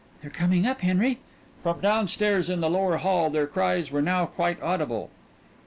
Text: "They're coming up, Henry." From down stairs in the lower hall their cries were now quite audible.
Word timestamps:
"They're 0.21 0.31
coming 0.31 0.65
up, 0.65 0.81
Henry." 0.81 1.19
From 1.61 1.79
down 1.79 2.07
stairs 2.07 2.49
in 2.49 2.59
the 2.59 2.71
lower 2.71 2.97
hall 2.97 3.29
their 3.29 3.45
cries 3.45 3.91
were 3.91 4.01
now 4.01 4.25
quite 4.25 4.59
audible. 4.59 5.11